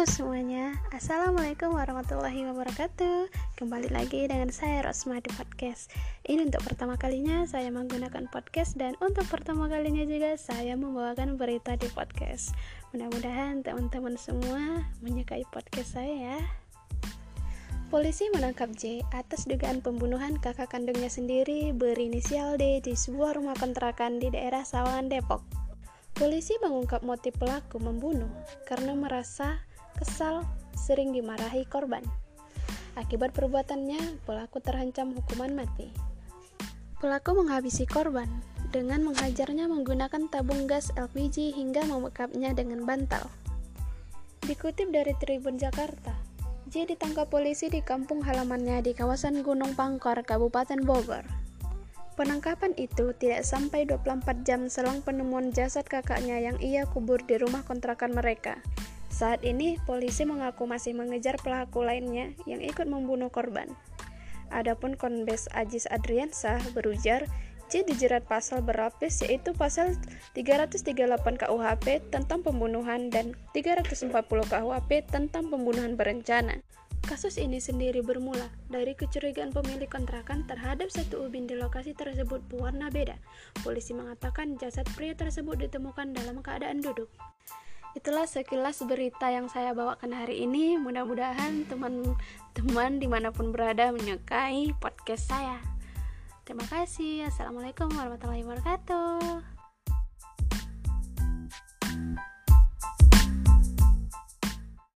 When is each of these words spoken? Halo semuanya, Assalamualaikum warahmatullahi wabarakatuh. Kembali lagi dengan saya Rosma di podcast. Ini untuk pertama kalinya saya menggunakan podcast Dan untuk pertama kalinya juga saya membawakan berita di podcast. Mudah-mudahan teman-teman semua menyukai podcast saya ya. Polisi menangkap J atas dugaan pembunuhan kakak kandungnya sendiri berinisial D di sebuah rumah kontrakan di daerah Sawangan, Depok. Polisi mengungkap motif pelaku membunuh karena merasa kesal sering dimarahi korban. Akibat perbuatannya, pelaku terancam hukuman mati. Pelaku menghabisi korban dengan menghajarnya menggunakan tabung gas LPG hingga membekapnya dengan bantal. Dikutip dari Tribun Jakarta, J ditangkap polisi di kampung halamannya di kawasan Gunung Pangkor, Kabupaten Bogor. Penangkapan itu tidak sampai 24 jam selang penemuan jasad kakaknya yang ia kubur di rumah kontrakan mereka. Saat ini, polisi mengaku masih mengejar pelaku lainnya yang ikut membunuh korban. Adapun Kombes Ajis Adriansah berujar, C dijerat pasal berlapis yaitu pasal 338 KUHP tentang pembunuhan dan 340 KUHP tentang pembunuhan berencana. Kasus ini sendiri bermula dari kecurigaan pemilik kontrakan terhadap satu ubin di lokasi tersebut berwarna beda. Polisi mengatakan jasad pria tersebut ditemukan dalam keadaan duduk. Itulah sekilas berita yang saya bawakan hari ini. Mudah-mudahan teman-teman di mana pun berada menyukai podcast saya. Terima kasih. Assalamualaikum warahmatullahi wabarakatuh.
Halo 0.00 0.16
semuanya, 0.16 0.80
Assalamualaikum 0.96 1.76
warahmatullahi 1.76 2.48
wabarakatuh. 2.48 3.28
Kembali 3.60 3.92
lagi 3.92 4.24
dengan 4.24 4.48
saya 4.48 4.80
Rosma 4.80 5.20
di 5.20 5.28
podcast. 5.36 5.92
Ini 6.24 6.48
untuk 6.48 6.64
pertama 6.64 6.96
kalinya 6.96 7.44
saya 7.44 7.68
menggunakan 7.68 8.24
podcast 8.32 8.80
Dan 8.80 8.96
untuk 9.04 9.28
pertama 9.28 9.68
kalinya 9.68 10.00
juga 10.08 10.40
saya 10.40 10.72
membawakan 10.72 11.36
berita 11.36 11.76
di 11.76 11.84
podcast. 11.92 12.56
Mudah-mudahan 12.96 13.60
teman-teman 13.60 14.16
semua 14.16 14.88
menyukai 15.04 15.44
podcast 15.52 16.00
saya 16.00 16.32
ya. 16.32 16.38
Polisi 17.92 18.24
menangkap 18.32 18.72
J 18.72 19.04
atas 19.12 19.44
dugaan 19.44 19.84
pembunuhan 19.84 20.40
kakak 20.40 20.72
kandungnya 20.72 21.12
sendiri 21.12 21.76
berinisial 21.76 22.56
D 22.56 22.80
di 22.80 22.96
sebuah 22.96 23.36
rumah 23.36 23.52
kontrakan 23.52 24.16
di 24.16 24.32
daerah 24.32 24.64
Sawangan, 24.64 25.12
Depok. 25.12 25.44
Polisi 26.16 26.56
mengungkap 26.64 27.04
motif 27.04 27.36
pelaku 27.36 27.76
membunuh 27.76 28.32
karena 28.64 28.96
merasa 28.96 29.60
kesal 30.00 30.48
sering 30.72 31.12
dimarahi 31.12 31.68
korban. 31.68 32.00
Akibat 32.96 33.36
perbuatannya, 33.36 34.24
pelaku 34.24 34.58
terancam 34.64 35.12
hukuman 35.12 35.52
mati. 35.52 35.92
Pelaku 36.98 37.36
menghabisi 37.36 37.84
korban 37.84 38.28
dengan 38.72 39.04
menghajarnya 39.04 39.68
menggunakan 39.68 40.32
tabung 40.32 40.64
gas 40.64 40.90
LPG 40.96 41.52
hingga 41.52 41.84
membekapnya 41.84 42.56
dengan 42.56 42.88
bantal. 42.88 43.28
Dikutip 44.44 44.88
dari 44.90 45.14
Tribun 45.20 45.60
Jakarta, 45.60 46.16
J 46.70 46.86
ditangkap 46.86 47.26
polisi 47.26 47.66
di 47.66 47.82
kampung 47.82 48.22
halamannya 48.22 48.82
di 48.82 48.94
kawasan 48.94 49.42
Gunung 49.42 49.74
Pangkor, 49.74 50.22
Kabupaten 50.22 50.82
Bogor. 50.86 51.26
Penangkapan 52.14 52.76
itu 52.76 53.16
tidak 53.16 53.48
sampai 53.48 53.88
24 53.88 54.44
jam 54.44 54.68
selang 54.68 55.00
penemuan 55.00 55.50
jasad 55.56 55.88
kakaknya 55.88 56.36
yang 56.36 56.60
ia 56.60 56.84
kubur 56.84 57.18
di 57.24 57.40
rumah 57.40 57.64
kontrakan 57.64 58.12
mereka. 58.12 58.60
Saat 59.20 59.44
ini, 59.44 59.76
polisi 59.84 60.24
mengaku 60.24 60.64
masih 60.64 60.96
mengejar 60.96 61.36
pelaku 61.44 61.84
lainnya 61.84 62.32
yang 62.48 62.64
ikut 62.64 62.88
membunuh 62.88 63.28
korban. 63.28 63.68
Adapun 64.48 64.96
Kombes 64.96 65.44
Ajis 65.52 65.84
Adriansah 65.92 66.56
berujar, 66.72 67.28
C 67.68 67.84
dijerat 67.84 68.24
pasal 68.24 68.64
berlapis 68.64 69.20
yaitu 69.20 69.52
pasal 69.52 69.92
338 70.32 71.36
KUHP 71.36 72.00
tentang 72.08 72.40
pembunuhan 72.40 73.12
dan 73.12 73.36
340 73.52 74.08
KUHP 74.24 74.90
tentang 75.04 75.52
pembunuhan 75.52 76.00
berencana. 76.00 76.64
Kasus 77.04 77.36
ini 77.36 77.60
sendiri 77.60 78.00
bermula 78.00 78.48
dari 78.72 78.96
kecurigaan 78.96 79.52
pemilik 79.52 79.92
kontrakan 79.92 80.48
terhadap 80.48 80.88
satu 80.88 81.28
ubin 81.28 81.44
di 81.44 81.60
lokasi 81.60 81.92
tersebut 81.92 82.40
berwarna 82.48 82.88
beda. 82.88 83.20
Polisi 83.60 83.92
mengatakan 83.92 84.56
jasad 84.56 84.88
pria 84.96 85.12
tersebut 85.12 85.60
ditemukan 85.60 86.16
dalam 86.16 86.40
keadaan 86.40 86.80
duduk. 86.80 87.12
Itulah 88.00 88.24
sekilas 88.24 88.80
berita 88.88 89.28
yang 89.28 89.52
saya 89.52 89.76
bawakan 89.76 90.16
hari 90.16 90.48
ini. 90.48 90.80
Mudah-mudahan 90.80 91.68
teman-teman 91.68 92.96
di 92.96 93.04
mana 93.04 93.28
pun 93.28 93.52
berada 93.52 93.92
menyukai 93.92 94.72
podcast 94.80 95.28
saya. 95.28 95.60
Terima 96.48 96.64
kasih. 96.64 97.28
Assalamualaikum 97.28 97.92
warahmatullahi 97.92 98.40
wabarakatuh. 98.48 99.59